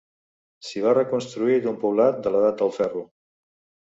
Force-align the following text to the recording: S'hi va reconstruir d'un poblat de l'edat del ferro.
S'hi 0.69 0.79
va 0.85 0.93
reconstruir 0.97 1.57
d'un 1.65 1.77
poblat 1.83 2.17
de 2.29 2.31
l'edat 2.37 2.57
del 2.63 2.73
ferro. 2.79 3.05